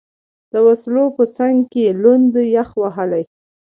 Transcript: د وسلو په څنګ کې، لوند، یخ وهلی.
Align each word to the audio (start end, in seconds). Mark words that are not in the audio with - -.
د 0.51 0.53
وسلو 0.67 1.05
په 1.17 1.23
څنګ 1.37 1.57
کې، 1.71 1.85
لوند، 2.01 2.33
یخ 2.55 2.69
وهلی. 2.81 3.23